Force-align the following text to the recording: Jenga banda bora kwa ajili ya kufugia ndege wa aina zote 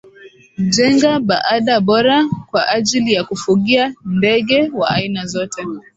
Jenga 0.73 1.11
banda 1.27 1.75
bora 1.87 2.27
kwa 2.49 2.67
ajili 2.69 3.13
ya 3.13 3.23
kufugia 3.23 3.93
ndege 4.05 4.69
wa 4.73 4.89
aina 4.89 5.25
zote 5.25 5.65